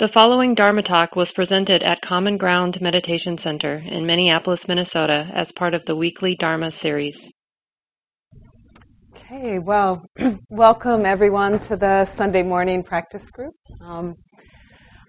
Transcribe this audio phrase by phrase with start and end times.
[0.00, 5.52] The following Dharma talk was presented at Common Ground Meditation Center in Minneapolis, Minnesota, as
[5.52, 7.30] part of the weekly Dharma series.
[9.14, 10.06] Okay, well,
[10.48, 13.52] welcome everyone to the Sunday morning practice group.
[13.82, 14.14] Um,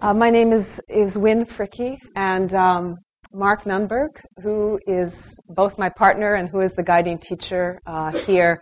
[0.02, 2.96] uh, my name is, is Wynn Fricke, and um,
[3.34, 4.10] Mark Nunberg,
[4.44, 8.60] who is both my partner and who is the guiding teacher uh, here.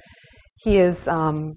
[0.58, 1.56] He is um,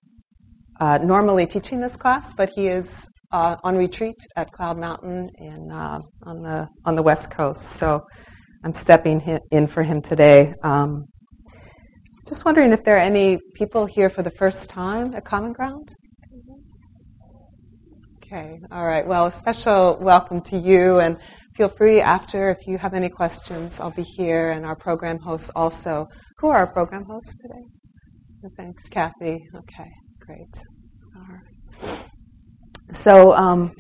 [0.80, 5.70] uh, normally teaching this class, but he is uh, on retreat at Cloud Mountain in,
[5.70, 7.62] uh, on, the, on the West Coast.
[7.78, 8.02] So
[8.64, 10.54] I'm stepping in for him today.
[10.62, 11.06] Um,
[12.28, 15.92] just wondering if there are any people here for the first time at Common Ground?
[18.24, 19.06] Okay, all right.
[19.06, 21.18] Well, a special welcome to you, and
[21.54, 23.78] feel free after if you have any questions.
[23.78, 26.06] I'll be here, and our program hosts also.
[26.38, 28.51] Who are our program hosts today?
[28.56, 29.45] Thanks, Kathy.
[29.54, 29.90] Okay,
[30.20, 30.54] great.
[31.16, 32.09] All right.
[32.91, 33.72] So um,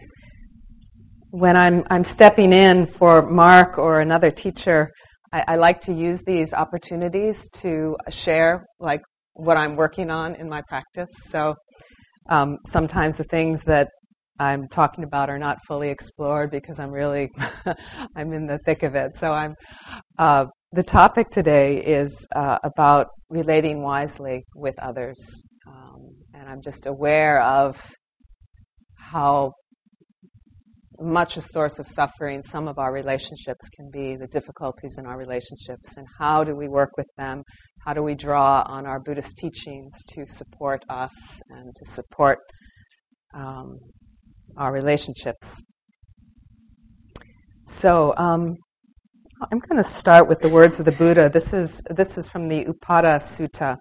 [1.30, 4.90] when I'm I'm stepping in for Mark or another teacher,
[5.32, 9.00] I, I, like to use these opportunities to share like
[9.32, 11.08] what I'm working on in my practice.
[11.28, 11.54] So
[12.28, 13.88] um, sometimes the things that
[14.38, 17.30] I'm talking about are not fully explored because I'm really
[18.16, 19.16] I'm in the thick of it.
[19.16, 19.54] So I'm
[20.18, 25.16] uh, the topic today is uh, about relating wisely with others,
[25.66, 27.76] um, and I'm just aware of
[29.12, 29.52] how
[31.00, 35.18] much a source of suffering some of our relationships can be, the difficulties in our
[35.18, 37.42] relationships, and how do we work with them?
[37.84, 41.12] How do we draw on our Buddhist teachings to support us
[41.50, 42.38] and to support
[43.34, 43.78] um,
[44.56, 45.62] our relationships?
[47.64, 48.56] So, um,
[49.50, 51.28] I'm going to start with the words of the Buddha.
[51.28, 53.76] This is this is from the Upaddha Sutta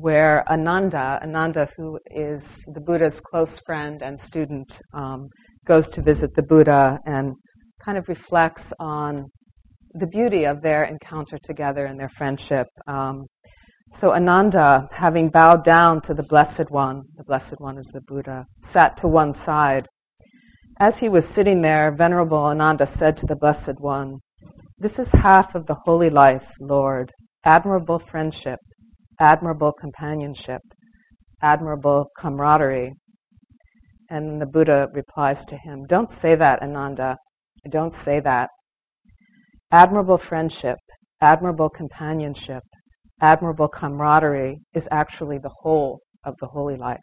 [0.00, 5.28] where Ananda, Ananda, who is the Buddha's close friend and student, um,
[5.66, 7.34] goes to visit the Buddha and
[7.84, 9.26] kind of reflects on
[9.92, 12.66] the beauty of their encounter together and their friendship.
[12.86, 13.26] Um,
[13.90, 18.46] so Ananda, having bowed down to the Blessed One, the Blessed One is the Buddha,
[18.62, 19.88] sat to one side.
[20.78, 24.20] As he was sitting there, Venerable Ananda said to the Blessed One,
[24.78, 27.10] This is half of the holy life, Lord,
[27.44, 28.60] admirable friendship,
[29.20, 30.62] admirable companionship,
[31.42, 32.94] admirable camaraderie.
[34.08, 37.18] And the Buddha replies to him, Don't say that, Ananda.
[37.70, 38.50] Don't say that.
[39.70, 40.78] Admirable friendship,
[41.20, 42.64] admirable companionship,
[43.20, 46.98] admirable camaraderie is actually the whole of the holy life.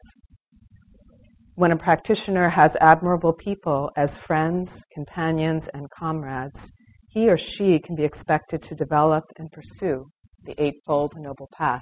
[1.56, 6.72] When a practitioner has admirable people as friends, companions, and comrades,
[7.10, 10.08] he or she can be expected to develop and pursue
[10.44, 11.82] the Eightfold Noble Path.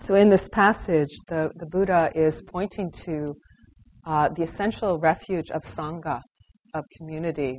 [0.00, 3.34] So, in this passage, the, the Buddha is pointing to
[4.06, 6.20] uh, the essential refuge of Sangha,
[6.72, 7.58] of community,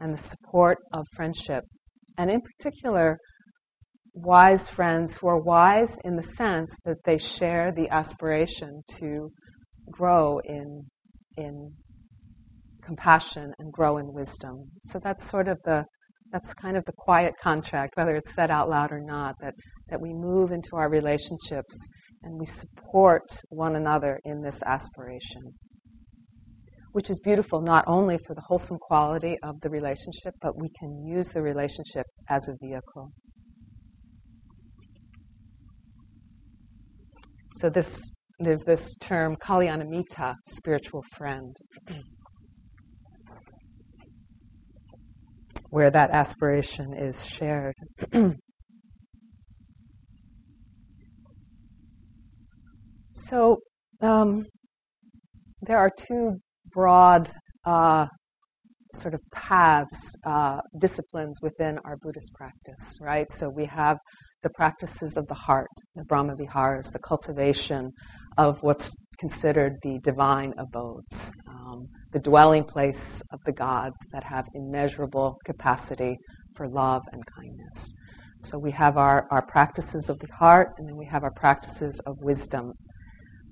[0.00, 1.64] and the support of friendship.
[2.16, 3.18] And in particular,
[4.14, 9.30] wise friends who are wise in the sense that they share the aspiration to
[9.90, 10.82] grow in,
[11.36, 11.72] in
[12.84, 14.64] compassion and grow in wisdom.
[14.84, 15.84] So that's sort of the
[16.30, 19.54] that's kind of the quiet contract, whether it's said out loud or not, that
[19.90, 21.76] that we move into our relationships
[22.22, 25.42] and we support one another in this aspiration.
[26.92, 31.06] Which is beautiful not only for the wholesome quality of the relationship, but we can
[31.06, 33.12] use the relationship as a vehicle.
[37.54, 41.56] So this there's this term kalyanamitta, spiritual friend,
[45.70, 47.74] where that aspiration is shared.
[53.26, 53.58] So
[54.00, 54.46] um,
[55.62, 56.36] there are two
[56.72, 57.30] broad
[57.64, 58.06] uh,
[58.94, 63.26] sort of paths, uh, disciplines within our Buddhist practice, right?
[63.32, 63.98] So we have
[64.44, 67.90] the practices of the heart, the Brahma Viharas, the cultivation
[68.36, 74.46] of what's considered the divine abodes, um, the dwelling place of the gods that have
[74.54, 76.16] immeasurable capacity
[76.56, 77.92] for love and kindness.
[78.42, 82.00] So we have our, our practices of the heart, and then we have our practices
[82.06, 82.74] of wisdom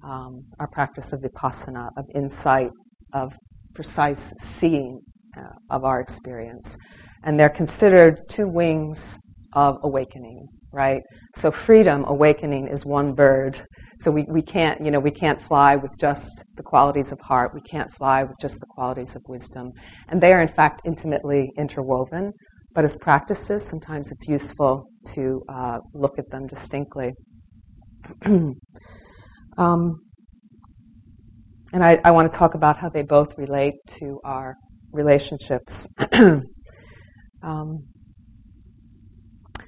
[0.07, 2.71] um, our practice of vipassana, of insight,
[3.13, 3.35] of
[3.75, 5.01] precise seeing
[5.37, 6.77] uh, of our experience.
[7.25, 9.19] And they're considered two wings
[9.53, 11.03] of awakening, right?
[11.35, 13.61] So freedom, awakening, is one bird.
[13.99, 17.53] So we, we can't, you know, we can't fly with just the qualities of heart.
[17.55, 19.73] We can't fly with just the qualities of wisdom.
[20.09, 22.33] And they are, in fact, intimately interwoven.
[22.75, 27.15] But as practices, sometimes it's useful to uh, look at them distinctly.
[29.59, 30.01] Um,
[31.73, 34.55] and I, I want to talk about how they both relate to our
[34.93, 35.89] relationships.
[37.43, 37.85] um,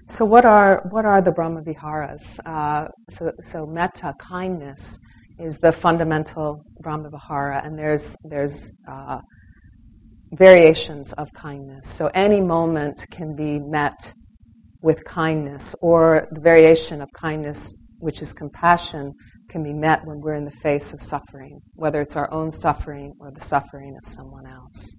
[0.06, 2.40] so, what are what are the Brahma Viharas?
[2.46, 4.98] Uh, so, so, metta, kindness,
[5.38, 9.18] is the fundamental Brahma Vihara, and there's there's uh,
[10.32, 11.90] variations of kindness.
[11.90, 14.14] So, any moment can be met
[14.80, 19.12] with kindness, or the variation of kindness, which is compassion,
[19.48, 23.14] can be met when we're in the face of suffering, whether it's our own suffering
[23.20, 24.94] or the suffering of someone else.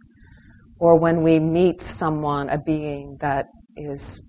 [0.79, 4.23] Or when we meet someone, a being that is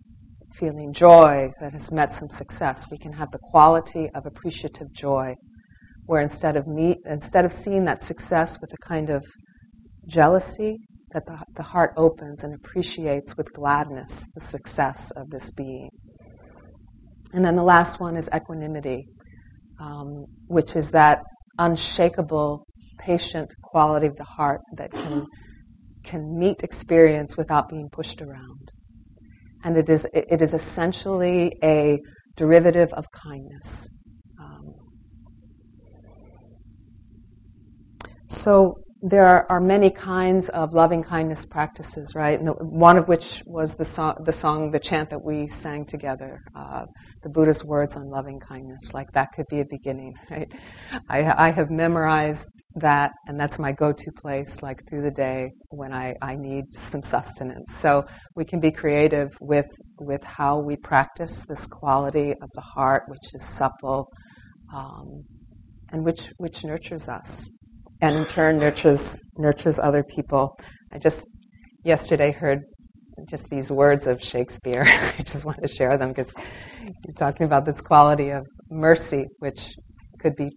[0.52, 5.34] feeling joy, that has met some success, we can have the quality of appreciative joy,
[6.06, 9.24] where instead of, meet, instead of seeing that success with a kind of
[10.06, 10.76] jealousy,
[11.12, 15.90] that the, the heart opens and appreciates with gladness the success of this being.
[17.32, 19.06] And then the last one is equanimity,
[19.80, 21.22] um, which is that
[21.58, 22.66] unshakable,
[22.98, 25.26] patient quality of the heart that can,
[26.04, 28.70] can meet experience without being pushed around.
[29.64, 31.98] And it is, it is essentially a
[32.36, 33.88] derivative of kindness.
[34.40, 34.74] Um,
[38.26, 42.38] so there are, are, many kinds of loving kindness practices, right?
[42.38, 45.86] And the, one of which was the song, the song, the chant that we sang
[45.86, 46.84] together, uh,
[47.22, 48.92] the Buddha's words on loving kindness.
[48.92, 50.48] Like that could be a beginning, right?
[51.08, 55.94] I, I have memorized that, and that's my go-to place, like through the day when
[55.94, 57.74] I, I need some sustenance.
[57.76, 58.04] So
[58.36, 59.66] we can be creative with
[59.98, 64.08] with how we practice this quality of the heart, which is supple,
[64.74, 65.24] um,
[65.90, 67.50] and which which nurtures us
[68.00, 70.56] and in turn nurtures nurtures other people.
[70.92, 71.24] I just
[71.84, 72.60] yesterday heard
[73.28, 74.84] just these words of Shakespeare.
[75.18, 76.32] I just want to share them because
[77.04, 79.72] he's talking about this quality of mercy, which
[80.20, 80.50] could be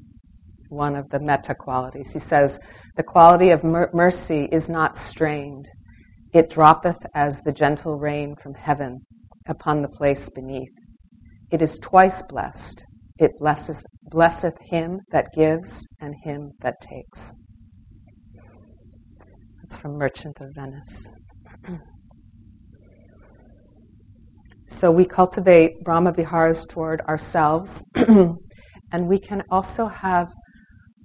[0.69, 2.13] one of the metta qualities.
[2.13, 2.59] He says,
[2.95, 5.67] The quality of mer- mercy is not strained.
[6.33, 9.01] It droppeth as the gentle rain from heaven
[9.47, 10.71] upon the place beneath.
[11.51, 12.85] It is twice blessed.
[13.19, 17.35] It blesseth, blesseth him that gives and him that takes.
[19.61, 21.09] That's from Merchant of Venice.
[24.67, 30.27] so we cultivate Brahma Viharas toward ourselves, and we can also have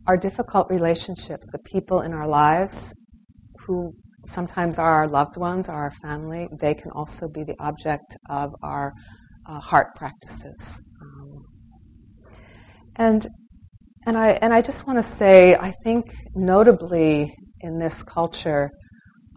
[0.06, 2.94] our difficult relationships, the people in our lives
[3.66, 3.92] who
[4.26, 8.54] sometimes are our loved ones, are our family, they can also be the object of
[8.62, 8.92] our
[9.46, 10.80] uh, heart practices.
[12.98, 13.26] And
[14.06, 18.70] and I and I just want to say, I think notably in this culture,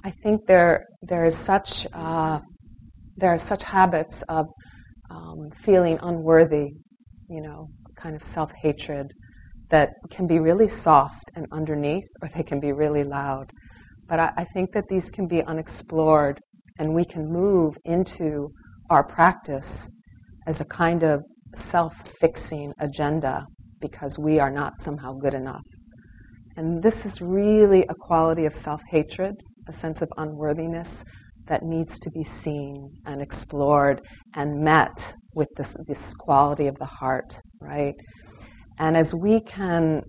[0.04, 2.40] I think there there is such uh,
[3.18, 4.48] there are such habits of
[5.12, 6.72] um, feeling unworthy,
[7.30, 9.12] you know, kind of self hatred
[9.70, 13.52] that can be really soft and underneath, or they can be really loud.
[14.08, 16.40] But I, I think that these can be unexplored,
[16.80, 18.50] and we can move into
[18.90, 19.92] our practice
[20.48, 21.22] as a kind of
[21.56, 23.46] self fixing agenda
[23.82, 25.64] because we are not somehow good enough.
[26.56, 29.36] And this is really a quality of self hatred,
[29.68, 31.04] a sense of unworthiness
[31.48, 34.02] that needs to be seen and explored
[34.36, 37.96] and met with this, this quality of the heart, right?
[38.80, 40.02] And as we can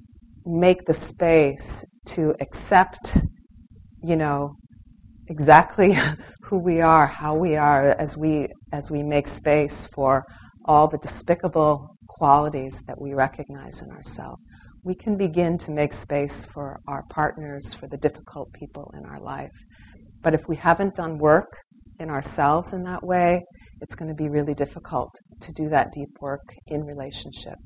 [0.45, 3.23] make the space to accept,
[4.03, 4.55] you know,
[5.29, 5.97] exactly
[6.45, 10.25] who we are, how we are, as we as we make space for
[10.64, 11.91] all the despicable
[12.23, 14.41] qualities that we recognize in ourselves,
[14.85, 19.21] we can begin to make space for our partners, for the difficult people in our
[19.21, 19.50] life.
[20.23, 21.50] But if we haven't done work
[21.99, 23.43] in ourselves in that way,
[23.81, 25.11] it's going to be really difficult
[25.41, 27.59] to do that deep work in relationship.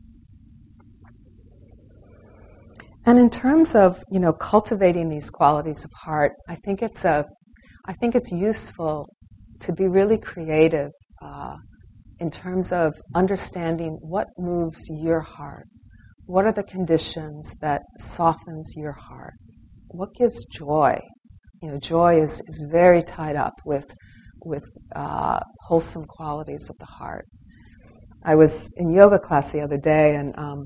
[3.05, 7.27] And in terms of you know cultivating these qualities of heart, I think it's a,
[7.85, 9.07] I think it's useful
[9.61, 11.57] to be really creative uh,
[12.19, 15.67] in terms of understanding what moves your heart.
[16.25, 19.35] What are the conditions that softens your heart?
[19.89, 20.99] What gives joy?
[21.63, 23.87] You know, joy is, is very tied up with,
[24.45, 27.27] with uh, wholesome qualities of the heart.
[28.25, 30.65] I was in yoga class the other day, and um,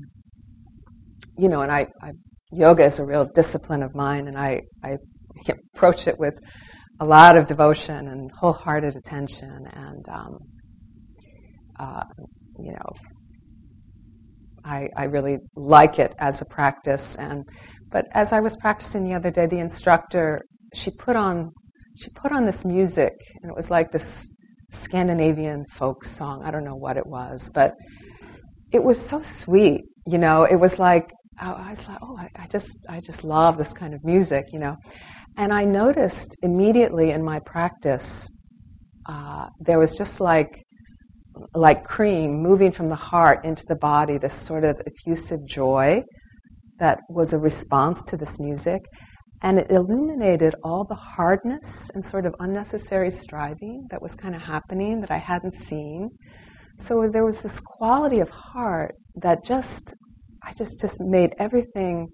[1.37, 2.11] you know, and I, I,
[2.51, 4.97] yoga is a real discipline of mine, and I, I
[5.75, 6.33] approach it with
[6.99, 10.37] a lot of devotion and wholehearted attention, and um,
[11.81, 12.03] uh,
[12.65, 12.89] you know,
[14.63, 17.15] I, I really like it as a practice.
[17.15, 17.43] And
[17.91, 20.41] but as I was practicing the other day, the instructor
[20.73, 21.51] she put on
[21.97, 24.33] she put on this music, and it was like this
[24.69, 26.43] Scandinavian folk song.
[26.45, 27.73] I don't know what it was, but
[28.71, 29.81] it was so sweet.
[30.07, 31.07] You know, it was like
[31.41, 34.59] I was like, oh, I, I just, I just love this kind of music, you
[34.59, 34.77] know.
[35.37, 38.31] And I noticed immediately in my practice,
[39.07, 40.63] uh, there was just like,
[41.53, 46.03] like cream moving from the heart into the body, this sort of effusive joy
[46.79, 48.81] that was a response to this music.
[49.43, 54.41] And it illuminated all the hardness and sort of unnecessary striving that was kind of
[54.41, 56.09] happening that I hadn't seen.
[56.77, 59.93] So there was this quality of heart that just,
[60.43, 62.09] I just, just made everything,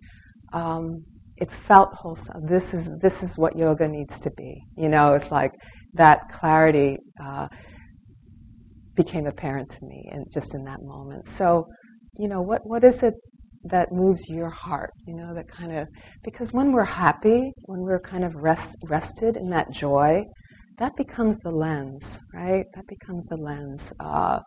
[0.53, 1.03] um,
[1.37, 2.47] it felt wholesome.
[2.47, 4.61] This is, this is what yoga needs to be.
[4.77, 5.51] You know, it's like
[5.93, 7.47] that clarity uh,
[8.97, 11.27] became apparent to me and just in that moment.
[11.27, 11.67] So,
[12.17, 13.13] you know, what, what is it
[13.63, 15.87] that moves your heart, you know, that kind of,
[16.23, 20.23] because when we're happy, when we're kind of rest, rested in that joy,
[20.79, 22.65] that becomes the lens, right?
[22.75, 23.93] That becomes the lens.
[23.99, 24.39] Uh,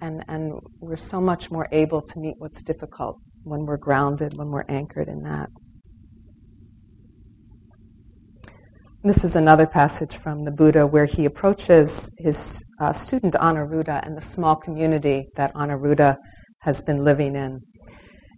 [0.00, 4.48] and, and we're so much more able to meet what's difficult when we're grounded, when
[4.48, 5.48] we're anchored in that.
[9.04, 14.16] This is another passage from the Buddha where he approaches his uh, student Anuruddha and
[14.16, 16.16] the small community that Anuruddha
[16.62, 17.60] has been living in.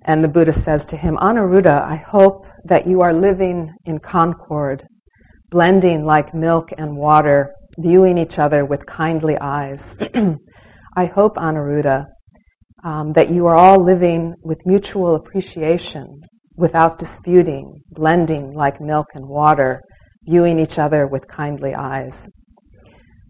[0.05, 4.85] And the Buddha says to him, Anuruddha, I hope that you are living in concord,
[5.51, 9.97] blending like milk and water, viewing each other with kindly eyes.
[10.97, 12.05] I hope, Anuruddha,
[12.85, 16.21] um, that you are all living with mutual appreciation,
[16.57, 19.81] without disputing, blending like milk and water,
[20.27, 22.29] viewing each other with kindly eyes.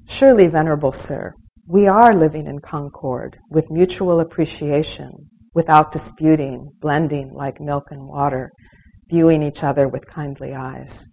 [0.07, 1.33] Surely, Venerable Sir,
[1.67, 5.11] we are living in concord, with mutual appreciation,
[5.55, 8.51] without disputing, blending like milk and water,
[9.09, 11.07] viewing each other with kindly eyes.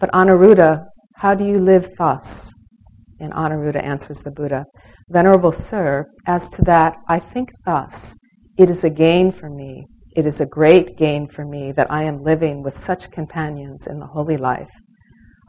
[0.00, 2.52] But Anuruddha, how do you live thus?
[3.20, 4.64] And Anuruddha answers the Buddha,
[5.08, 8.16] Venerable Sir, as to that, I think thus,
[8.58, 12.02] it is a gain for me, it is a great gain for me that I
[12.02, 14.72] am living with such companions in the holy life.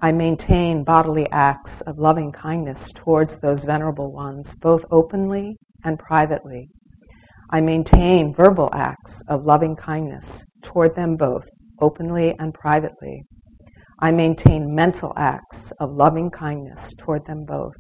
[0.02, 6.70] I maintain bodily acts of loving kindness towards those venerable ones, both openly and privately.
[7.50, 11.50] I maintain verbal acts of loving kindness toward them both,
[11.82, 13.24] openly and privately.
[14.00, 17.76] I maintain mental acts of loving kindness toward them both,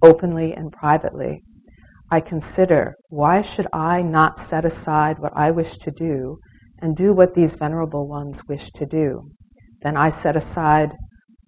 [0.00, 1.42] openly and privately.
[2.10, 6.38] I consider, why should I not set aside what I wish to do
[6.80, 9.30] and do what these venerable ones wish to do?
[9.82, 10.94] Then I set aside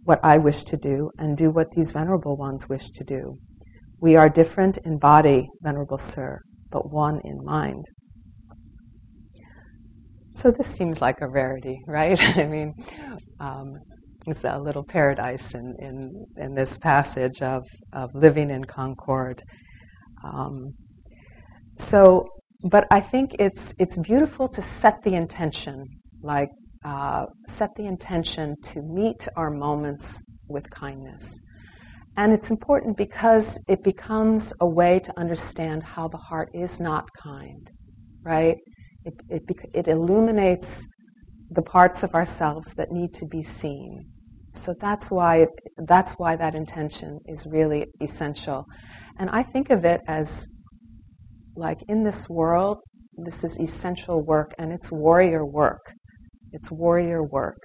[0.04, 3.38] what I wish to do and do what these venerable ones wish to do.
[4.00, 6.40] We are different in body, venerable sir,
[6.70, 7.84] but one in mind.
[10.30, 12.20] So this seems like a rarity, right?
[12.36, 12.72] I mean,
[13.38, 13.74] um,
[14.26, 19.42] it's a little paradise in, in, in this passage of, of living in concord.
[20.24, 20.72] Um,
[21.78, 22.26] so,
[22.70, 25.84] but I think it's, it's beautiful to set the intention,
[26.22, 26.48] like
[26.84, 31.38] uh, set the intention to meet our moments with kindness.
[32.16, 37.08] And it's important because it becomes a way to understand how the heart is not
[37.22, 37.70] kind,
[38.22, 38.56] right?
[39.04, 40.86] It, it, it illuminates
[41.50, 44.04] the parts of ourselves that need to be seen.
[44.54, 45.48] So that's why it,
[45.86, 48.66] that's why that intention is really essential.
[49.18, 50.48] And I think of it as
[51.56, 52.78] like in this world,
[53.16, 55.92] this is essential work and it's warrior work.
[56.52, 57.58] It's warrior work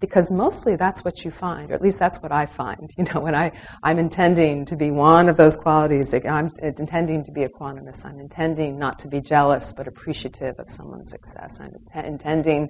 [0.00, 2.90] because mostly that's what you find, or at least that's what I find.
[2.98, 3.52] You know, when I,
[3.82, 8.18] I'm intending to be one of those qualities, I'm uh, intending to be equanimous, I'm
[8.18, 12.68] intending not to be jealous but appreciative of someone's success, I'm intending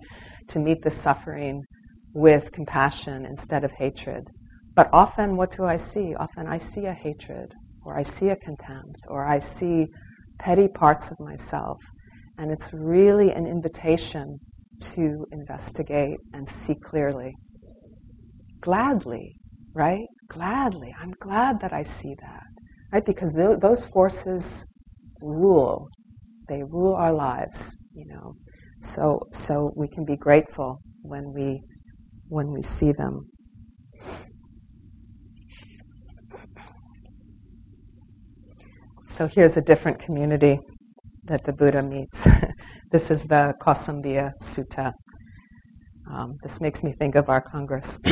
[0.48, 1.64] to meet the suffering
[2.12, 4.24] with compassion instead of hatred.
[4.74, 6.14] But often, what do I see?
[6.14, 7.52] Often I see a hatred,
[7.84, 9.88] or I see a contempt, or I see
[10.38, 11.78] petty parts of myself.
[12.38, 14.38] And it's really an invitation
[14.80, 17.34] to investigate and see clearly.
[18.60, 19.36] Gladly,
[19.74, 20.06] right?
[20.28, 20.94] Gladly.
[21.00, 22.44] I'm glad that I see that,
[22.92, 23.04] right?
[23.04, 24.66] Because th- those forces
[25.20, 25.88] rule.
[26.48, 28.34] They rule our lives, you know.
[28.80, 31.60] So, so we can be grateful when we,
[32.28, 33.28] when we see them.
[39.08, 40.60] So here's a different community
[41.24, 42.28] that the Buddha meets.
[42.90, 44.92] this is the Kosambiya Sutta.
[46.10, 47.98] Um, this makes me think of our Congress.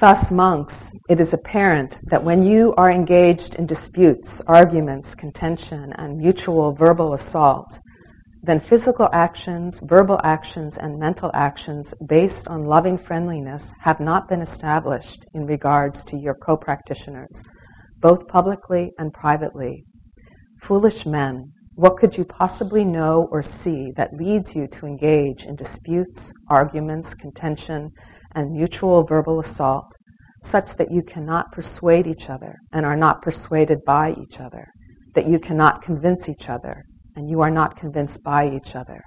[0.00, 6.16] Thus, monks, it is apparent that when you are engaged in disputes, arguments, contention, and
[6.16, 7.78] mutual verbal assault,
[8.42, 14.40] then physical actions, verbal actions, and mental actions based on loving friendliness have not been
[14.40, 17.44] established in regards to your co practitioners,
[17.98, 19.84] both publicly and privately,
[20.62, 25.56] Foolish men, What could you possibly know or see that leads you to engage in
[25.56, 27.92] disputes, arguments, contention,
[28.34, 29.96] and mutual verbal assault,
[30.42, 34.66] such that you cannot persuade each other and are not persuaded by each other,
[35.14, 36.82] that you cannot convince each other
[37.16, 39.00] and you are not convinced by each other?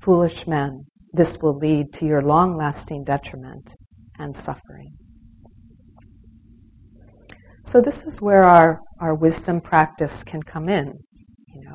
[0.00, 3.74] Foolish men, this will lead to your long lasting detriment
[4.16, 4.92] and suffering.
[7.64, 11.00] So, this is where our, our wisdom practice can come in.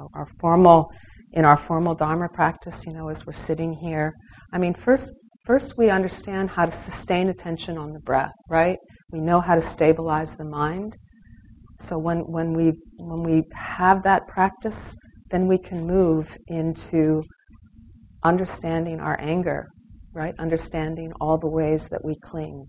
[0.01, 0.91] Know, our formal,
[1.33, 4.13] in our formal Dharma practice, you know, as we're sitting here.
[4.51, 5.13] I mean, first,
[5.45, 8.77] first we understand how to sustain attention on the breath, right?
[9.11, 10.97] We know how to stabilize the mind.
[11.79, 14.97] So when, when, we, when we have that practice,
[15.29, 17.21] then we can move into
[18.23, 19.67] understanding our anger,
[20.13, 20.33] right?
[20.39, 22.65] Understanding all the ways that we cling,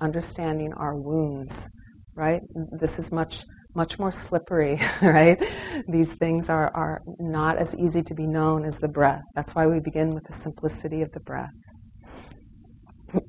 [0.00, 1.70] understanding our wounds,
[2.14, 2.40] right?
[2.80, 5.42] This is much much more slippery, right?
[5.88, 9.22] These things are, are not as easy to be known as the breath.
[9.34, 11.50] That's why we begin with the simplicity of the breath.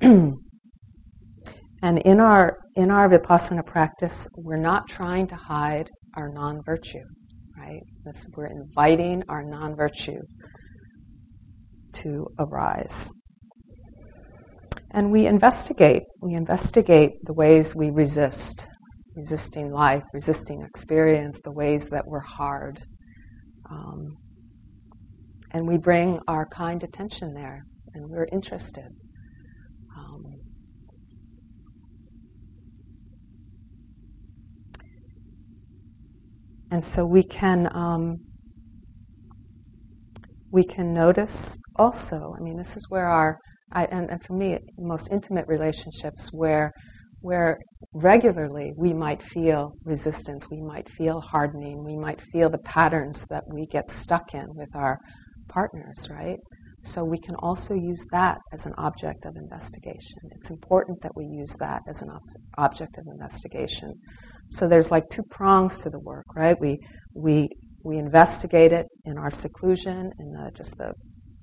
[0.00, 0.38] and
[1.82, 7.04] in our in our vipassana practice, we're not trying to hide our non-virtue,
[7.58, 7.82] right?
[8.04, 10.20] This, we're inviting our non-virtue
[11.94, 13.10] to arise.
[14.90, 16.02] And we investigate.
[16.20, 18.66] We investigate the ways we resist,
[19.14, 22.78] resisting life, resisting experience, the ways that we're hard.
[23.70, 24.16] Um,
[25.52, 27.62] and we bring our kind attention there,
[27.94, 28.88] and we're interested.
[29.96, 30.22] Um,
[36.70, 38.16] and so we can um,
[40.50, 42.34] we can notice also.
[42.38, 43.38] I mean, this is where our
[43.72, 46.72] I, and, and for me, most intimate relationships where
[47.22, 47.58] where
[47.94, 53.44] regularly we might feel resistance, we might feel hardening, we might feel the patterns that
[53.52, 54.98] we get stuck in with our
[55.48, 56.38] partners, right?
[56.84, 60.18] So we can also use that as an object of investigation.
[60.32, 62.22] It's important that we use that as an ob-
[62.58, 63.94] object of investigation.
[64.50, 66.56] So there's like two prongs to the work, right?
[66.60, 66.78] We
[67.14, 67.48] we
[67.84, 70.92] we investigate it in our seclusion, in the, just the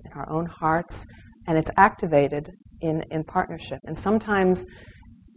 [0.03, 1.05] in our own hearts,
[1.47, 2.51] and it's activated
[2.81, 3.79] in in partnership.
[3.85, 4.65] And sometimes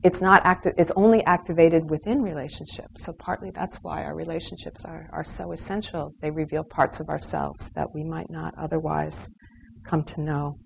[0.05, 3.05] it's not active it's only activated within relationships.
[3.05, 6.13] So partly that's why our relationships are, are so essential.
[6.21, 9.31] They reveal parts of ourselves that we might not otherwise
[9.85, 10.57] come to know.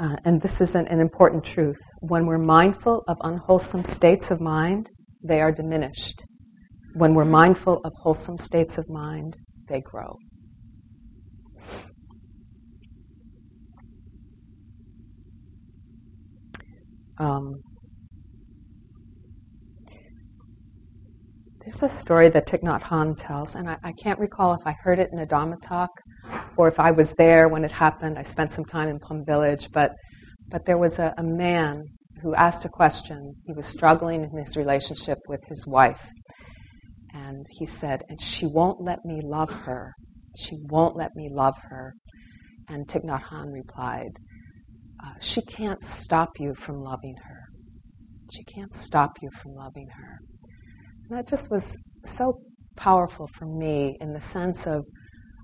[0.00, 1.78] Uh, and this is an, an important truth.
[2.00, 4.90] When we're mindful of unwholesome states of mind
[5.26, 6.22] they are diminished.
[6.94, 9.36] When we're mindful of wholesome states of mind
[9.68, 10.16] they grow
[17.18, 17.60] Um,
[21.60, 24.74] there's a story that Thich Nhat Hanh tells, and I, I, can't recall if I
[24.82, 25.90] heard it in a Dharma talk
[26.56, 28.18] or if I was there when it happened.
[28.18, 29.92] I spent some time in Plum Village, but
[30.50, 31.84] but there was a, a man
[32.22, 33.34] who asked a question.
[33.46, 36.10] He was struggling in his relationship with his wife,
[37.12, 39.92] and he said, "And she won't let me love her.
[40.36, 41.94] She won't let me love her."
[42.68, 44.18] And Thich Nhat Hanh replied,
[45.20, 47.40] she can't stop you from loving her.
[48.32, 50.18] She can't stop you from loving her.
[51.08, 52.40] And that just was so
[52.76, 54.84] powerful for me in the sense of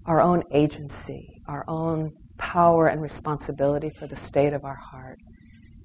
[0.07, 5.19] our own agency, our own power and responsibility for the state of our heart.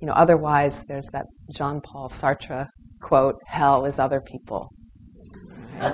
[0.02, 2.68] You know, otherwise, there's that Jean Paul Sartre
[3.02, 4.70] quote, hell is other people.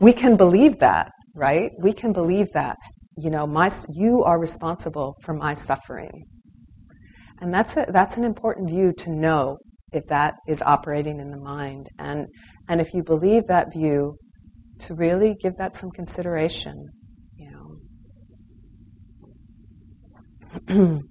[0.00, 1.70] we can believe that, right?
[1.80, 2.76] We can believe that.
[3.16, 6.26] You know, my, you are responsible for my suffering.
[7.40, 9.58] And that's, a, that's an important view to know
[9.92, 11.88] if that is operating in the mind.
[11.98, 12.26] And,
[12.68, 14.16] and if you believe that view,
[14.80, 16.88] to really give that some consideration.
[17.36, 17.78] You
[20.68, 21.00] know.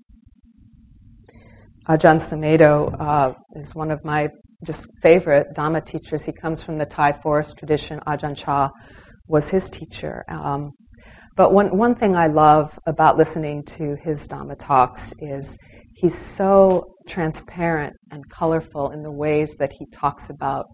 [1.87, 4.29] Ajahn Sumedho uh, is one of my
[4.65, 6.25] just favorite Dhamma teachers.
[6.25, 7.99] He comes from the Thai forest tradition.
[8.07, 8.69] Ajahn Chah
[9.27, 10.23] was his teacher.
[10.27, 10.71] Um,
[11.35, 15.57] but one, one thing I love about listening to his Dhamma talks is
[15.95, 20.65] he's so transparent and colorful in the ways that he talks about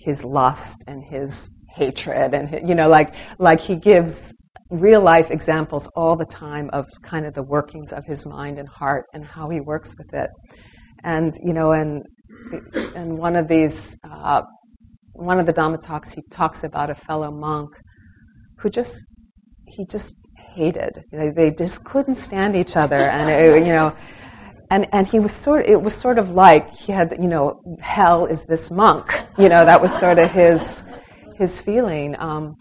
[0.00, 4.34] his lust and his hatred and you know like like he gives
[4.70, 8.68] real life examples all the time of kind of the workings of his mind and
[8.68, 10.30] heart and how he works with it.
[11.02, 12.04] And you know and
[12.94, 14.42] and one of these uh,
[15.12, 17.70] one of the Dhamma talks he talks about a fellow monk
[18.58, 19.04] who just
[19.66, 20.16] he just
[20.54, 21.04] hated.
[21.12, 22.98] They just couldn't stand each other.
[22.98, 23.96] And it, you know
[24.70, 27.60] and and he was sort of, it was sort of like he had you know
[27.80, 30.84] hell is this monk you know that was sort of his
[31.38, 32.16] his feeling.
[32.18, 32.56] Um,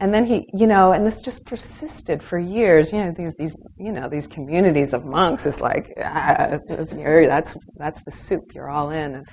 [0.00, 2.92] and then he you know and this just persisted for years.
[2.92, 6.92] You know these these you know these communities of monks is like ah, it's, it's,
[6.92, 9.16] that's that's the soup you're all in.
[9.16, 9.26] And,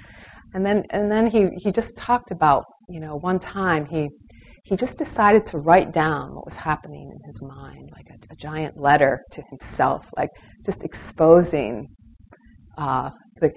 [0.55, 4.09] and then and then he he just talked about you know one time he
[4.63, 8.35] he just decided to write down what was happening in his mind like a, a
[8.35, 10.29] giant letter to himself like
[10.65, 11.87] just exposing
[12.77, 13.09] uh,
[13.41, 13.51] the,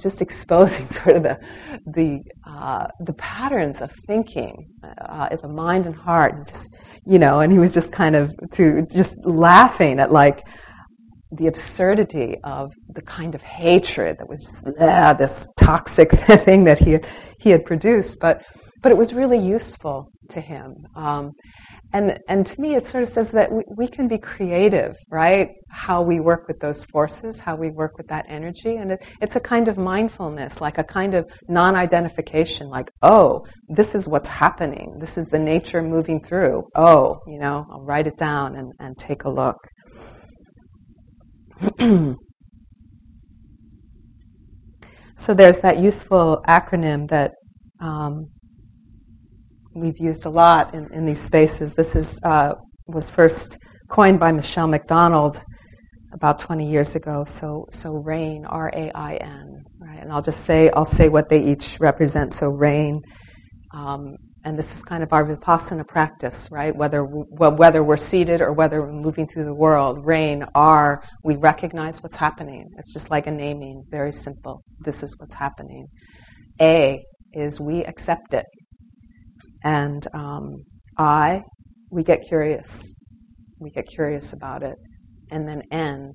[0.00, 1.38] just exposing sort of the
[1.86, 4.54] the uh, the patterns of thinking
[5.00, 8.32] uh, the mind and heart, and just you know, and he was just kind of
[8.52, 10.42] to just laughing at like
[11.32, 16.10] the absurdity of the kind of hatred that was just ah, this toxic
[16.44, 16.98] thing that he
[17.40, 18.42] he had produced, but
[18.82, 20.74] but it was really useful to him.
[20.96, 21.32] Um,
[21.92, 25.50] and, and to me, it sort of says that we, we can be creative, right?
[25.70, 28.76] How we work with those forces, how we work with that energy.
[28.76, 33.44] And it, it's a kind of mindfulness, like a kind of non identification, like, oh,
[33.68, 34.96] this is what's happening.
[35.00, 36.62] This is the nature moving through.
[36.74, 39.58] Oh, you know, I'll write it down and, and take a look.
[45.16, 47.32] so there's that useful acronym that
[47.80, 48.30] um,
[49.74, 51.74] we've used a lot in, in these spaces.
[51.74, 52.54] This is, uh,
[52.86, 53.58] was first
[53.88, 55.42] coined by Michele McDonald
[56.12, 57.24] about 20 years ago.
[57.24, 60.02] So, so RAIN, R-A-I-N, right?
[60.02, 62.32] And I'll just say, I'll say what they each represent.
[62.32, 63.00] So RAIN,
[63.74, 66.74] um, and this is kind of our vipassana practice, right?
[66.74, 72.02] Whether whether we're seated or whether we're moving through the world, rain, R, we recognize
[72.02, 72.68] what's happening.
[72.76, 74.62] It's just like a naming, very simple.
[74.80, 75.86] This is what's happening.
[76.60, 78.46] A is we accept it,
[79.64, 80.64] and um,
[80.98, 81.42] I,
[81.90, 82.94] we get curious.
[83.58, 84.76] We get curious about it.
[85.30, 86.12] And then N,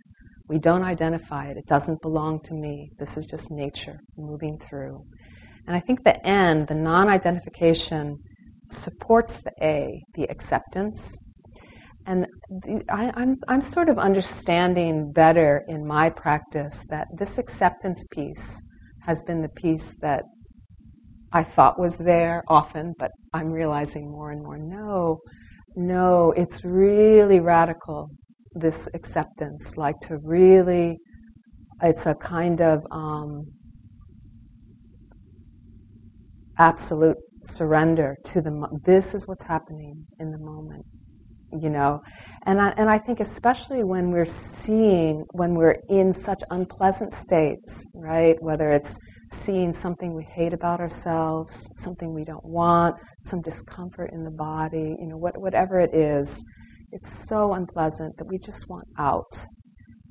[0.47, 1.57] we don't identify it.
[1.57, 2.89] It doesn't belong to me.
[2.99, 5.03] This is just nature moving through.
[5.65, 8.17] And I think the N, the non identification,
[8.69, 11.17] supports the A, the acceptance.
[12.05, 18.05] And the, I, I'm, I'm sort of understanding better in my practice that this acceptance
[18.11, 18.63] piece
[19.05, 20.23] has been the piece that
[21.37, 25.19] I thought was there often, but I'm realizing more and more no,
[25.75, 28.09] no, it's really radical,
[28.55, 29.77] this acceptance.
[29.77, 30.97] Like to really,
[31.83, 33.43] it's a kind of um,
[36.57, 40.83] absolute surrender to the, this is what's happening in the moment
[41.61, 42.01] you know
[42.45, 47.89] and I, and I think especially when we're seeing when we're in such unpleasant states
[47.95, 54.11] right whether it's seeing something we hate about ourselves, something we don't want, some discomfort
[54.13, 56.43] in the body, you know, what, whatever it is,
[56.91, 59.45] it's so unpleasant that we just want out.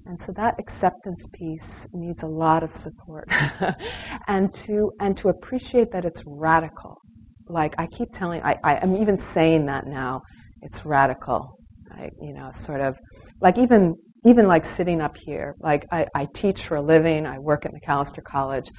[0.04, 3.28] And so that acceptance piece needs a lot of support.
[4.28, 7.00] and to and to appreciate that it's radical.
[7.48, 10.22] Like I keep telling I, I, I'm even saying that now.
[10.62, 11.58] It's radical.
[11.90, 12.96] I, you know, sort of
[13.40, 17.38] like even even like sitting up here, like I, I, teach for a living, I
[17.38, 18.70] work at Macalester College,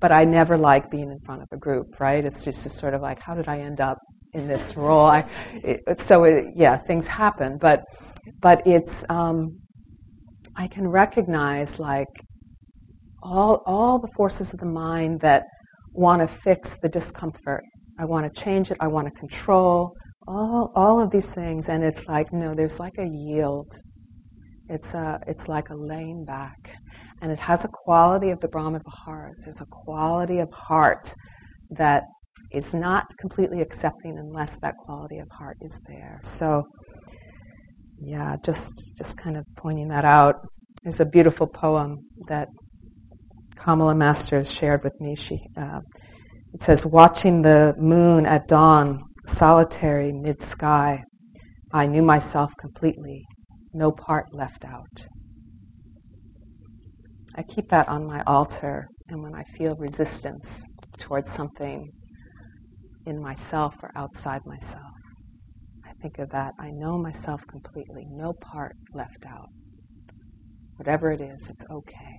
[0.00, 2.24] but I never like being in front of a group, right?
[2.24, 3.98] It's just, just sort of like, how did I end up
[4.32, 5.06] in this role?
[5.06, 7.82] I, it, so it, yeah, things happen, but
[8.40, 9.58] but it's um,
[10.56, 12.08] I can recognize like
[13.22, 15.44] all all the forces of the mind that
[15.92, 17.64] want to fix the discomfort.
[17.98, 18.76] I want to change it.
[18.80, 19.94] I want to control
[20.26, 23.72] all all of these things, and it's like no, there's like a yield.
[24.68, 26.76] It's a it's like a laying back
[27.20, 29.40] and it has a quality of the Brahma Viharas.
[29.44, 31.12] There's a quality of heart
[31.70, 32.04] that
[32.52, 36.18] is not completely accepting unless that quality of heart is there.
[36.22, 36.64] So,
[38.00, 40.36] yeah, just just kind of pointing that out.
[40.82, 42.48] There's a beautiful poem that
[43.56, 45.16] Kamala Masters shared with me.
[45.16, 45.80] She uh,
[46.54, 51.02] it says, "Watching the moon at dawn, solitary mid sky,
[51.72, 53.24] I knew myself completely,
[53.74, 55.08] no part left out."
[57.38, 60.64] I keep that on my altar, and when I feel resistance
[60.98, 61.88] towards something
[63.06, 64.82] in myself or outside myself,
[65.86, 66.54] I think of that.
[66.58, 69.50] I know myself completely, no part left out.
[70.78, 72.18] Whatever it is, it's okay.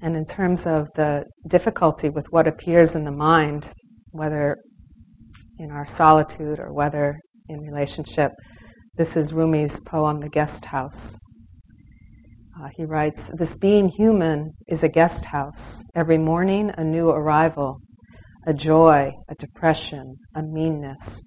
[0.00, 3.72] And in terms of the difficulty with what appears in the mind,
[4.12, 4.56] whether
[5.58, 8.30] in our solitude or whether in relationship,
[8.98, 11.20] this is Rumi's poem, The Guest House.
[12.60, 15.84] Uh, he writes This being human is a guest house.
[15.94, 17.78] Every morning, a new arrival,
[18.44, 21.22] a joy, a depression, a meanness.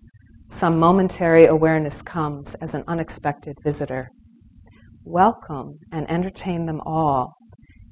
[0.49, 4.09] Some momentary awareness comes as an unexpected visitor.
[5.05, 7.35] welcome and entertain them all,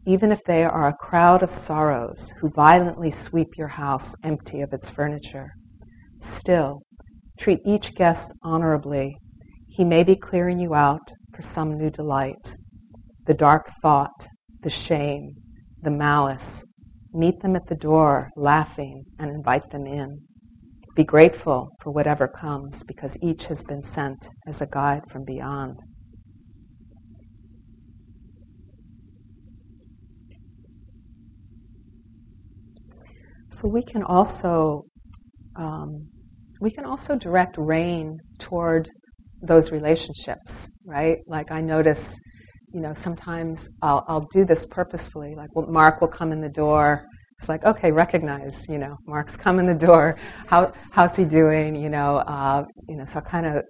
[0.05, 4.73] even if they are a crowd of sorrows who violently sweep your house empty of
[4.73, 5.51] its furniture.
[6.19, 6.81] Still,
[7.39, 9.17] treat each guest honorably.
[9.71, 12.55] He may be clearing you out for some new delight.
[13.25, 14.27] The dark thought,
[14.61, 15.35] the shame,
[15.81, 16.65] the malice,
[17.13, 20.21] meet them at the door, laughing, and invite them in.
[20.95, 25.79] Be grateful for whatever comes because each has been sent as a guide from beyond.
[33.49, 34.83] So we can also
[35.55, 36.09] um,
[36.61, 38.89] we can also direct rain toward
[39.41, 41.19] those relationships, right?
[41.27, 42.19] Like I notice,
[42.73, 45.35] you know, sometimes I'll, I'll do this purposefully.
[45.35, 47.05] Like well, Mark will come in the door.
[47.37, 50.19] It's like, okay, recognize, you know, Mark's come in the door.
[50.47, 51.75] How how's he doing?
[51.75, 53.05] You know, uh, you know.
[53.05, 53.63] So I kind of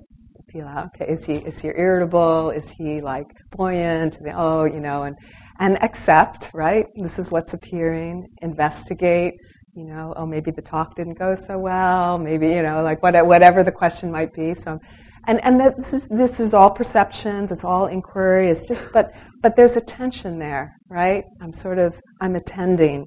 [0.52, 0.88] feel out.
[0.96, 2.50] Okay, is he is he irritable?
[2.50, 4.18] Is he like buoyant?
[4.34, 5.16] Oh, you know, and
[5.60, 6.88] and accept, right?
[6.96, 8.26] This is what's appearing.
[8.42, 9.36] Investigate
[9.76, 13.16] you know, oh, maybe the talk didn't go so well, maybe, you know, like what,
[13.26, 14.54] whatever the question might be.
[14.54, 14.80] So,
[15.28, 19.56] and, and this is, this is all perceptions, it's all inquiry, it's just, but, but
[19.56, 21.24] there's a tension there, right?
[21.42, 23.06] I'm sort of, I'm attending.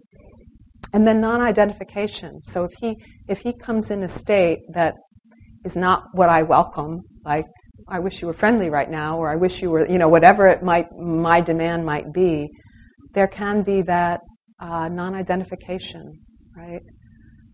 [0.93, 2.41] And then non-identification.
[2.45, 2.97] So if he,
[3.29, 4.95] if he comes in a state that
[5.65, 7.47] is not what I welcome, like,
[7.89, 10.49] I wish you were friendly right now, or I wish you were, you know, whatever
[10.49, 12.49] it might, my demand might be,
[13.13, 14.21] there can be that
[14.61, 16.21] uh, non-identification
[16.57, 16.83] right?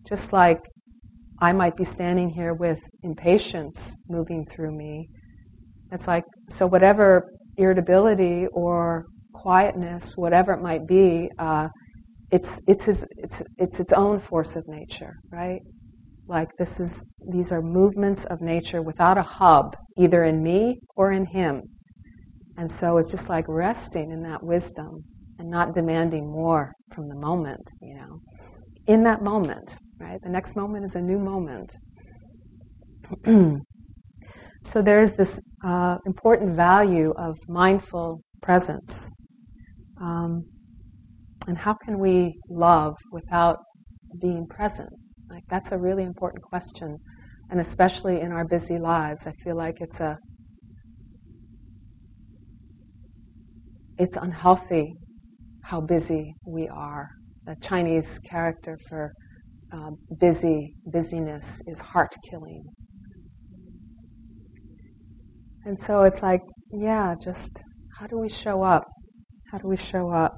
[0.07, 0.59] Just like
[1.41, 5.09] I might be standing here with impatience moving through me.
[5.91, 11.69] It's like, so whatever irritability or quietness, whatever it might be, uh,
[12.31, 15.61] it's, it's, his, it's, it's its own force of nature, right?
[16.27, 21.11] Like this is, these are movements of nature without a hub, either in me or
[21.11, 21.63] in him.
[22.57, 25.05] And so it's just like resting in that wisdom
[25.39, 28.19] and not demanding more from the moment, you know
[28.89, 30.19] in that moment, right?
[30.21, 31.75] The next moment is a new moment.
[34.63, 39.11] so there's this uh, important value of mindful presence.
[40.01, 40.43] Um,
[41.47, 43.57] and how can we love without
[44.21, 44.89] being present?
[45.29, 46.97] Like that's a really important question,
[47.49, 50.17] and especially in our busy lives, I feel like it's a
[53.97, 54.93] it's unhealthy
[55.63, 57.09] how busy we are
[57.49, 59.11] a Chinese character for
[59.71, 62.63] uh, busy, busyness is heart killing.
[65.65, 67.61] And so it's like, yeah, just
[67.99, 68.85] how do we show up?
[69.51, 70.33] How do we show up?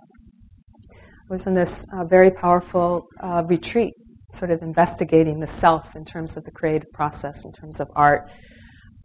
[0.91, 3.93] I was in this uh, very powerful uh, retreat,
[4.31, 8.29] sort of investigating the self in terms of the creative process, in terms of art,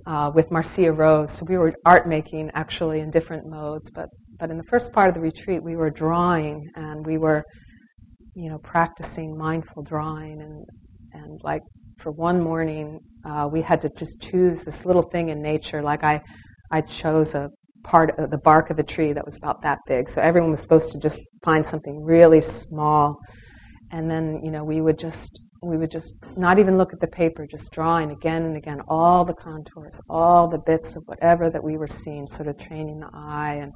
[0.06, 1.32] uh, with Marcia Rose.
[1.32, 4.08] So we were art making actually in different modes, but
[4.38, 7.42] but in the first part of the retreat, we were drawing and we were
[8.36, 10.64] you know, practicing mindful drawing and
[11.12, 11.62] and like
[11.98, 15.82] for one morning uh, we had to just choose this little thing in nature.
[15.82, 16.20] Like I,
[16.70, 17.48] I chose a
[17.82, 20.08] part of the bark of a tree that was about that big.
[20.08, 23.18] So everyone was supposed to just find something really small,
[23.90, 27.08] and then you know we would just we would just not even look at the
[27.08, 31.64] paper, just drawing again and again all the contours, all the bits of whatever that
[31.64, 33.72] we were seeing, sort of training the eye and.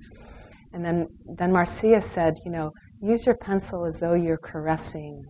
[0.73, 2.71] And then, then Marcia said, you know,
[3.03, 5.25] use your pencil as though you're caressing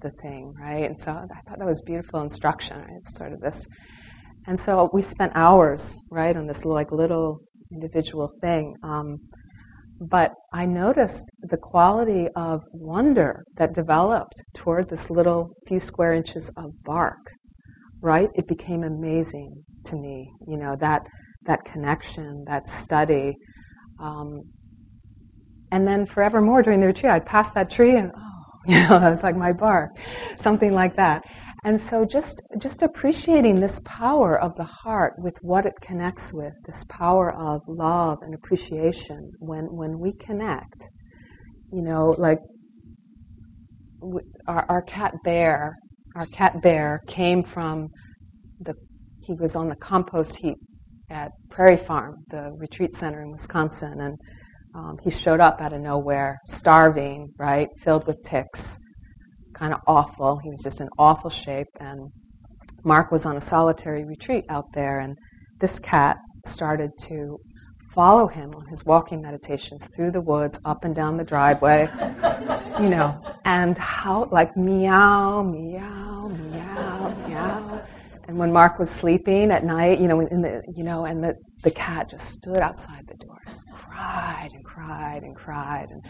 [0.00, 0.84] the thing, right?
[0.84, 2.78] And so I thought that was beautiful instruction.
[2.78, 2.96] Right?
[2.98, 3.66] It's sort of this.
[4.46, 7.40] And so we spent hours, right, on this like little
[7.72, 8.74] individual thing.
[8.82, 9.18] Um,
[10.00, 16.50] but I noticed the quality of wonder that developed toward this little few square inches
[16.56, 17.32] of bark,
[18.00, 18.30] right?
[18.34, 21.02] It became amazing to me, you know, that,
[21.46, 23.34] that connection, that study.
[24.00, 24.42] Um,
[25.70, 29.10] and then forevermore during the retreat, I'd pass that tree and, oh, you know, that
[29.10, 29.90] was like my bark,
[30.38, 31.22] something like that.
[31.64, 36.52] And so just, just appreciating this power of the heart with what it connects with,
[36.66, 40.88] this power of love and appreciation when, when we connect,
[41.72, 42.38] you know, like
[44.46, 45.76] our, our cat bear,
[46.14, 47.88] our cat bear came from
[48.60, 48.74] the,
[49.20, 50.58] he was on the compost heap
[51.10, 54.16] at Prairie Farm, the retreat center in Wisconsin, and
[54.78, 58.78] um, he showed up out of nowhere, starving, right, filled with ticks,
[59.52, 60.38] kind of awful.
[60.38, 61.66] He was just in awful shape.
[61.80, 62.10] And
[62.84, 65.16] Mark was on a solitary retreat out there, and
[65.58, 67.38] this cat started to
[67.92, 71.88] follow him on his walking meditations through the woods, up and down the driveway,
[72.80, 77.84] you know, and how, like meow, meow, meow, meow.
[78.28, 81.34] And when Mark was sleeping at night, you know, in the, you know, and the,
[81.64, 83.40] the cat just stood outside the door
[83.98, 85.88] cried and cried and cried.
[85.90, 86.02] And,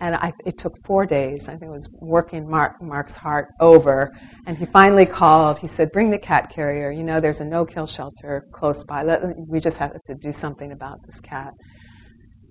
[0.00, 1.48] and I, it took four days.
[1.48, 4.12] I think it was working Mark, Mark's heart over.
[4.46, 5.58] And he finally called.
[5.58, 6.90] He said, Bring the cat carrier.
[6.90, 9.02] You know, there's a no kill shelter close by.
[9.02, 11.52] Let, we just have to do something about this cat.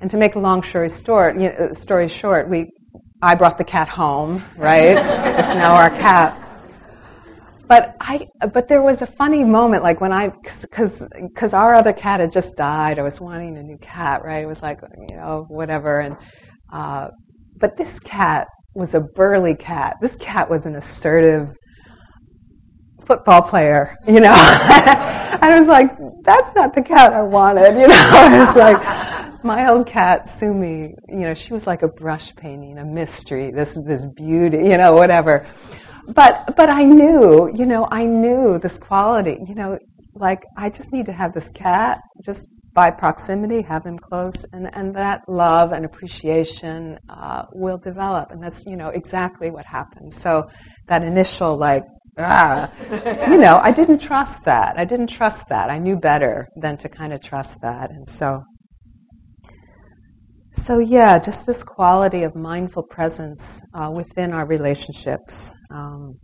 [0.01, 2.69] And to make a long story short, you know, story short, we,
[3.21, 4.97] I brought the cat home, right?
[5.39, 6.44] it's now our cat.
[7.67, 11.93] But I, but there was a funny moment, like when I, because because our other
[11.93, 12.99] cat had just died.
[12.99, 14.43] I was wanting a new cat, right?
[14.43, 15.99] It was like, you know, whatever.
[15.99, 16.15] And
[16.71, 17.10] uh,
[17.58, 19.95] but this cat was a burly cat.
[20.01, 21.49] This cat was an assertive
[23.06, 24.34] football player, you know.
[24.34, 25.91] and I was like,
[26.23, 28.45] that's not the cat I wanted, you know.
[28.47, 32.86] It's like my old cat Sumi, you know, she was like a brush painting, a
[32.86, 35.47] mystery, this this beauty, you know, whatever.
[36.08, 39.78] But but I knew, you know, I knew this quality, you know,
[40.13, 44.70] like I just need to have this cat just by proximity, have him close, and,
[44.76, 48.32] and that love and appreciation uh, will develop.
[48.32, 50.12] And that's, you know, exactly what happened.
[50.12, 50.50] So
[50.88, 51.84] that initial, like,
[52.18, 52.72] ah,
[53.30, 54.78] you know, I didn't trust that.
[54.78, 55.70] I didn't trust that.
[55.70, 57.91] I knew better than to kind of trust that.
[57.91, 58.44] And so,
[60.65, 65.54] so yeah, just this quality of mindful presence uh, within our relationships.
[65.69, 66.15] Um,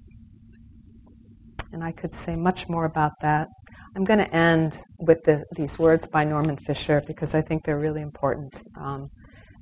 [1.72, 3.50] and I could say much more about that.
[3.96, 7.78] I'm going to end with the, these words by Norman Fischer because I think they're
[7.78, 8.64] really important.
[8.82, 9.10] Um,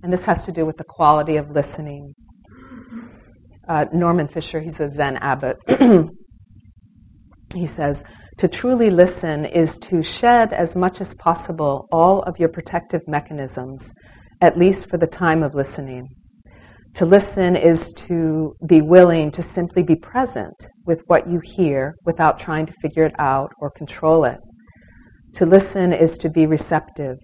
[0.02, 2.14] and this has to do with the quality of listening.
[3.68, 5.58] Uh, Norman Fischer, he's a Zen abbot.
[7.54, 8.06] he says,
[8.38, 13.94] To truly listen is to shed as much as possible all of your protective mechanisms,
[14.42, 16.08] at least for the time of listening.
[16.96, 22.40] To listen is to be willing to simply be present with what you hear without
[22.40, 24.40] trying to figure it out or control it.
[25.36, 27.18] To listen is to be receptive.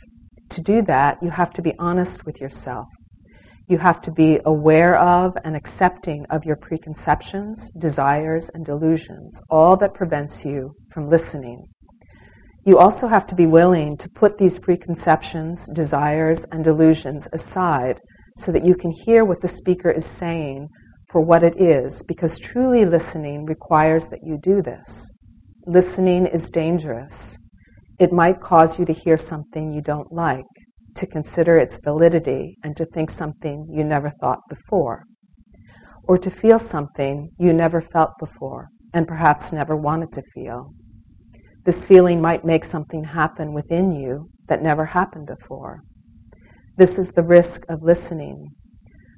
[0.49, 2.87] To do that, you have to be honest with yourself.
[3.67, 9.75] You have to be aware of and accepting of your preconceptions, desires, and delusions, all
[9.77, 11.65] that prevents you from listening.
[12.65, 18.01] You also have to be willing to put these preconceptions, desires, and delusions aside
[18.35, 20.69] so that you can hear what the speaker is saying
[21.09, 25.11] for what it is, because truly listening requires that you do this.
[25.67, 27.37] Listening is dangerous.
[27.99, 30.43] It might cause you to hear something you don't like,
[30.95, 35.03] to consider its validity, and to think something you never thought before,
[36.07, 40.71] or to feel something you never felt before and perhaps never wanted to feel.
[41.65, 45.79] This feeling might make something happen within you that never happened before.
[46.77, 48.49] This is the risk of listening.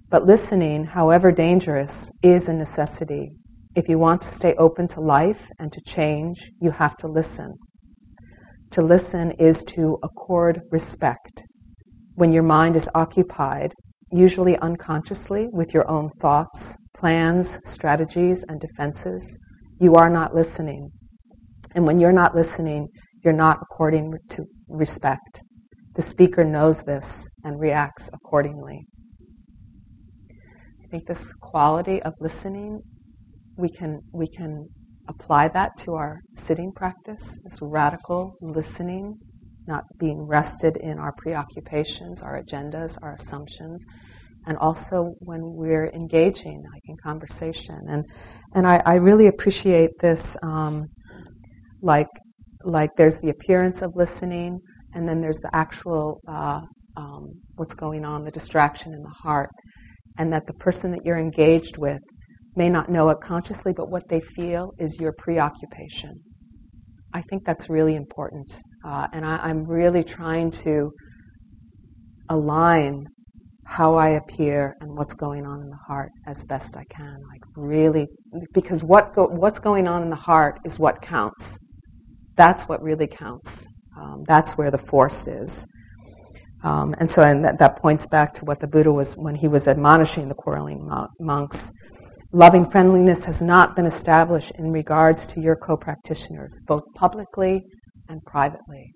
[0.09, 3.31] But listening, however dangerous, is a necessity.
[3.75, 7.53] If you want to stay open to life and to change, you have to listen.
[8.71, 11.43] To listen is to accord respect.
[12.15, 13.73] When your mind is occupied,
[14.09, 19.37] usually unconsciously, with your own thoughts, plans, strategies, and defenses,
[19.81, 20.91] you are not listening.
[21.77, 22.87] And when you're not listening,
[23.23, 25.43] you're not according to respect.
[25.93, 28.87] The speaker knows this and reacts accordingly.
[30.83, 32.81] I think this quality of listening,
[33.57, 34.65] we can, we can
[35.07, 39.13] apply that to our sitting practice, this radical listening,
[39.67, 43.85] not being rested in our preoccupations, our agendas, our assumptions,
[44.47, 47.77] and also when we're engaging like in conversation.
[47.87, 48.03] And,
[48.55, 50.87] and I, I really appreciate this, um,
[51.81, 52.07] like,
[52.63, 54.59] like there's the appearance of listening,
[54.93, 56.61] and then there's the actual uh,
[56.95, 59.49] um, what's going on, the distraction in the heart,
[60.17, 62.01] and that the person that you're engaged with
[62.55, 66.15] may not know it consciously, but what they feel is your preoccupation.
[67.13, 70.91] I think that's really important, uh, and I, I'm really trying to
[72.29, 73.05] align
[73.67, 77.17] how I appear and what's going on in the heart as best I can.
[77.31, 78.07] Like really,
[78.53, 81.57] because what go, what's going on in the heart is what counts.
[82.37, 83.67] That's what really counts.
[83.99, 85.67] Um, that's where the force is.
[86.63, 89.47] Um, and so and that, that points back to what the Buddha was when he
[89.47, 91.71] was admonishing the quarreling monks.
[92.33, 97.61] Loving friendliness has not been established in regards to your co practitioners, both publicly
[98.09, 98.91] and privately.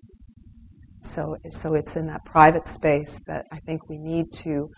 [1.02, 4.68] So, so it's in that private space that I think we need to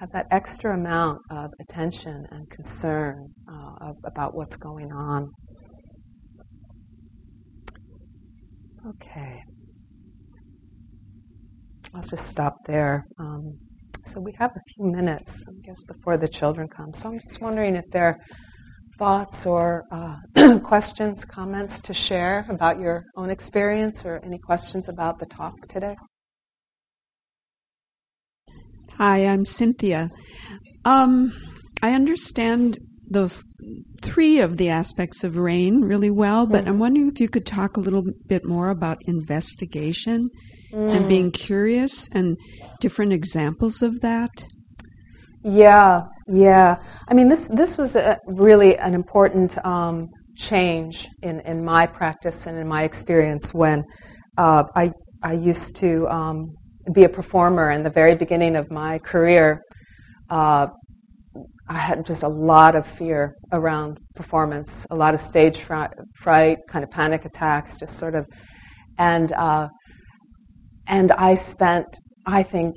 [0.00, 5.30] have that extra amount of attention and concern uh, of, about what's going on.
[8.86, 9.42] Okay.
[11.94, 13.04] I'll just stop there.
[13.18, 13.58] Um,
[14.02, 16.92] so we have a few minutes, I guess, before the children come.
[16.92, 18.18] So I'm just wondering if there are
[18.98, 25.18] thoughts or uh, questions, comments to share about your own experience or any questions about
[25.18, 25.96] the talk today.
[28.98, 30.10] Hi, I'm Cynthia.
[30.84, 31.32] Um,
[31.82, 32.78] I understand
[33.14, 33.42] the f-
[34.02, 36.68] three of the aspects of RAIN really well, but mm.
[36.68, 40.28] I'm wondering if you could talk a little bit more about investigation
[40.72, 40.90] mm.
[40.94, 42.36] and being curious and
[42.80, 44.46] different examples of that.
[45.44, 46.76] Yeah, yeah.
[47.08, 52.46] I mean, this this was a, really an important um, change in, in my practice
[52.46, 53.84] and in my experience when
[54.38, 54.92] uh, I
[55.22, 56.54] I used to um,
[56.92, 59.62] be a performer in the very beginning of my career.
[60.30, 60.66] Uh,
[61.68, 66.84] I had just a lot of fear around performance, a lot of stage fright, kind
[66.84, 68.26] of panic attacks, just sort of,
[68.98, 69.68] and uh,
[70.86, 71.86] and I spent,
[72.26, 72.76] I think,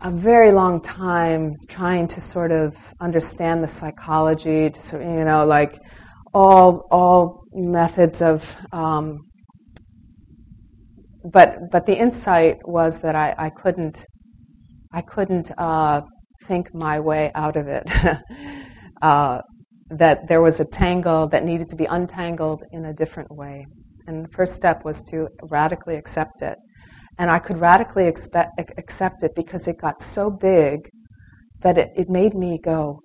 [0.00, 5.24] a very long time trying to sort of understand the psychology, to sort of, you
[5.24, 5.78] know, like
[6.32, 8.56] all all methods of.
[8.72, 9.18] Um,
[11.24, 14.06] but but the insight was that I, I couldn't
[14.92, 16.02] I couldn't uh,
[16.46, 17.90] think my way out of it.
[19.02, 19.40] uh,
[19.90, 23.66] that there was a tangle that needed to be untangled in a different way.
[24.06, 26.56] And the first step was to radically accept it
[27.18, 30.88] and I could radically accept it because it got so big
[31.60, 33.00] that it, it made me go,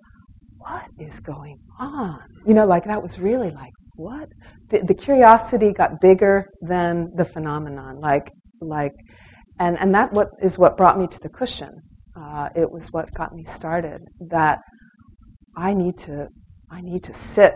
[0.56, 2.20] what is going on?
[2.46, 4.28] You know, like that was really like, what?
[4.70, 8.00] The, the curiosity got bigger than the phenomenon.
[8.00, 8.30] Like,
[8.60, 8.92] like,
[9.58, 11.70] and, and that what is what brought me to the cushion.
[12.18, 14.00] Uh, it was what got me started.
[14.30, 14.60] That
[15.56, 16.28] I need to,
[16.70, 17.54] I need to sit.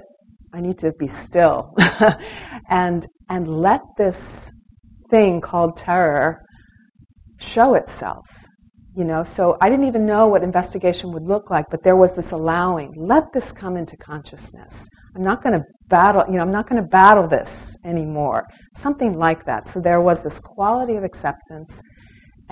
[0.54, 1.74] I need to be still,
[2.68, 4.52] and and let this
[5.10, 6.42] thing called terror
[7.38, 8.26] show itself.
[8.94, 12.14] You know, so I didn't even know what investigation would look like, but there was
[12.14, 12.92] this allowing.
[12.94, 14.86] Let this come into consciousness.
[15.16, 18.44] I'm not going to battle, you know, I'm not going to battle this anymore.
[18.74, 19.66] Something like that.
[19.68, 21.82] So there was this quality of acceptance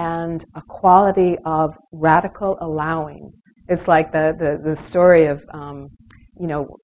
[0.00, 3.32] and a quality of radical allowing.
[3.68, 5.88] It's like the, the, the story of, um,
[6.40, 6.78] you know,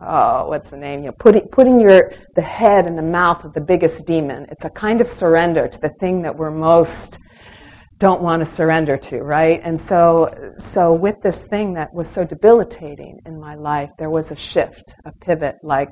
[0.00, 0.98] oh, what's the name?
[1.02, 4.46] You know, putting, putting your, the head in the mouth of the biggest demon.
[4.50, 7.20] It's a kind of surrender to the thing that we're most
[7.98, 9.60] don't want to surrender to, right?
[9.62, 14.30] And so, so with this thing that was so debilitating in my life, there was
[14.32, 15.88] a shift, a pivot, like,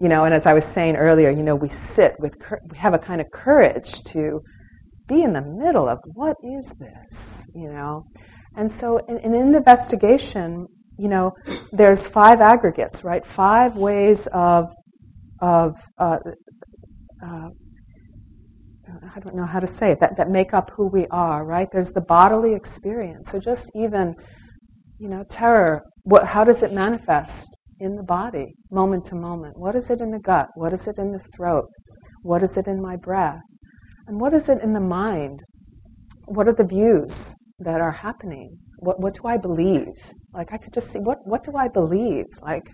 [0.00, 2.36] you know, and as I was saying earlier, you know, we sit with,
[2.70, 4.42] we have a kind of courage to
[5.06, 8.04] be in the middle of what is this, you know?
[8.56, 10.66] And so, in, in the investigation,
[10.98, 11.32] you know,
[11.72, 13.24] there's five aggregates, right?
[13.24, 14.70] Five ways of
[15.40, 16.18] of uh,
[17.22, 17.48] uh,
[19.14, 21.68] I don't know how to say it that that make up who we are, right?
[21.70, 23.30] There's the bodily experience.
[23.30, 24.14] So just even,
[24.98, 25.82] you know, terror.
[26.04, 26.26] What?
[26.26, 29.58] How does it manifest in the body, moment to moment?
[29.58, 30.48] What is it in the gut?
[30.54, 31.66] What is it in the throat?
[32.22, 33.40] What is it in my breath?
[34.06, 35.42] And what is it in the mind?
[36.26, 38.58] What are the views that are happening?
[38.78, 39.94] What, what do I believe?
[40.34, 42.26] Like I could just see what what do I believe?
[42.42, 42.68] Like,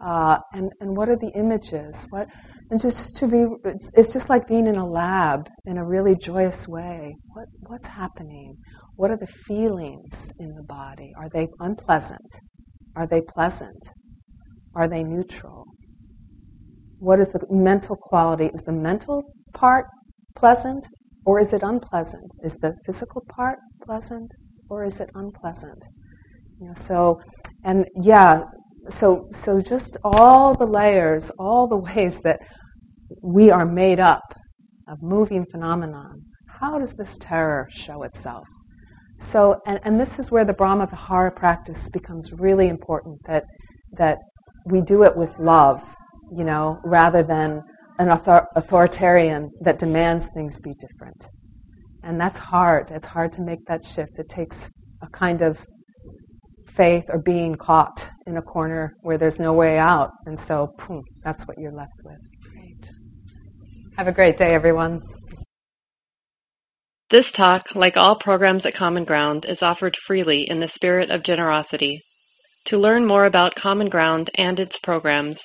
[0.00, 2.06] uh, and and what are the images?
[2.10, 2.28] What
[2.70, 6.16] and just to be it's, it's just like being in a lab in a really
[6.16, 7.14] joyous way.
[7.28, 8.56] What what's happening?
[8.96, 11.12] What are the feelings in the body?
[11.16, 12.40] Are they unpleasant?
[12.96, 13.82] Are they pleasant?
[14.74, 15.64] Are they neutral?
[16.98, 18.46] What is the mental quality?
[18.46, 19.22] Is the mental
[19.52, 19.86] part
[20.36, 20.86] pleasant
[21.24, 22.30] or is it unpleasant?
[22.42, 24.32] Is the physical part pleasant
[24.70, 25.84] or is it unpleasant?
[26.60, 27.20] You know, so,
[27.64, 28.44] and yeah,
[28.88, 32.40] so so just all the layers, all the ways that
[33.22, 34.22] we are made up
[34.88, 36.22] of moving phenomenon.
[36.60, 38.46] How does this terror show itself?
[39.18, 43.18] So, and, and this is where the Brahma Vihara practice becomes really important.
[43.26, 43.44] That
[43.92, 44.18] that
[44.66, 45.82] we do it with love,
[46.34, 47.62] you know, rather than
[47.98, 51.28] an author- authoritarian that demands things be different.
[52.02, 52.90] And that's hard.
[52.90, 54.18] It's hard to make that shift.
[54.18, 54.70] It takes
[55.02, 55.64] a kind of
[56.68, 60.10] faith or being caught in a corner where there's no way out.
[60.26, 62.18] And so, boom, that's what you're left with.
[62.52, 62.90] Great.
[63.96, 65.00] Have a great day, everyone.
[67.08, 71.22] This talk, like all programs at Common Ground, is offered freely in the spirit of
[71.22, 72.02] generosity.
[72.66, 75.44] To learn more about Common Ground and its programs,